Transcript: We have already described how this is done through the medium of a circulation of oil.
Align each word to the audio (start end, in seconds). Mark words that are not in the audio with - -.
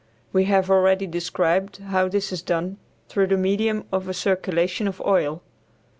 We 0.33 0.45
have 0.45 0.71
already 0.71 1.05
described 1.05 1.77
how 1.77 2.07
this 2.07 2.31
is 2.31 2.41
done 2.41 2.77
through 3.07 3.27
the 3.27 3.37
medium 3.37 3.85
of 3.91 4.07
a 4.09 4.15
circulation 4.15 4.87
of 4.87 4.99
oil. 5.05 5.43